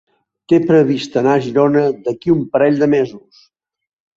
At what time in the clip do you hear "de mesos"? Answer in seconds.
2.85-3.45